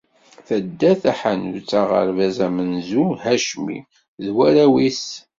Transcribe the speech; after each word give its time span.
Taddart 0.47 1.01
Taḥanut, 1.03 1.71
aɣerbaz 1.81 2.37
amenzu 2.47 3.05
Hacmi 3.23 3.79
d 4.23 4.25
warraw-is. 4.35 5.05